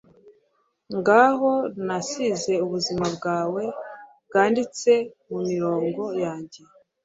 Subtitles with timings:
[0.97, 1.51] ngaho,
[1.85, 3.65] nasize ubuzima bwanjye
[4.27, 4.91] bwanditse
[5.29, 6.61] mumirongo yanjye!..